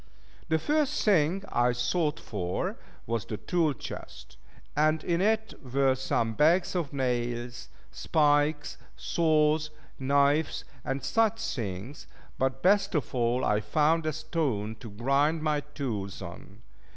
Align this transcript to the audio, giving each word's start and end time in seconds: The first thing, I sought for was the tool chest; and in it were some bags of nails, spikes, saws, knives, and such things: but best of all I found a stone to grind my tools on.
The 0.49 0.57
first 0.57 1.05
thing, 1.05 1.43
I 1.51 1.73
sought 1.73 2.19
for 2.19 2.75
was 3.05 3.23
the 3.23 3.37
tool 3.37 3.73
chest; 3.75 4.35
and 4.75 5.03
in 5.03 5.21
it 5.21 5.53
were 5.63 5.93
some 5.93 6.33
bags 6.33 6.73
of 6.73 6.91
nails, 6.91 7.69
spikes, 7.91 8.79
saws, 8.95 9.69
knives, 9.99 10.65
and 10.83 11.03
such 11.03 11.39
things: 11.53 12.07
but 12.39 12.63
best 12.63 12.95
of 12.95 13.13
all 13.13 13.45
I 13.45 13.61
found 13.61 14.07
a 14.07 14.13
stone 14.13 14.73
to 14.79 14.89
grind 14.89 15.43
my 15.43 15.59
tools 15.59 16.19
on. 16.23 16.63